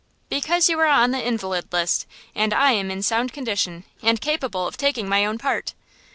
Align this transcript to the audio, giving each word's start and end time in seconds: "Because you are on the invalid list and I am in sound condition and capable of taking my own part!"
"Because 0.29 0.67
you 0.67 0.79
are 0.79 0.87
on 0.87 1.11
the 1.11 1.23
invalid 1.23 1.71
list 1.71 2.07
and 2.33 2.55
I 2.55 2.71
am 2.71 2.89
in 2.89 3.03
sound 3.03 3.33
condition 3.33 3.83
and 4.01 4.19
capable 4.19 4.65
of 4.65 4.75
taking 4.75 5.07
my 5.07 5.27
own 5.27 5.37
part!" 5.37 5.75